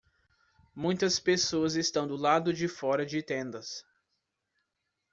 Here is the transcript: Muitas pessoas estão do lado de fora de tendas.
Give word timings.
Muitas 0.73 1.19
pessoas 1.19 1.75
estão 1.75 2.07
do 2.07 2.15
lado 2.15 2.51
de 2.51 2.67
fora 2.67 3.05
de 3.05 3.21
tendas. 3.21 3.85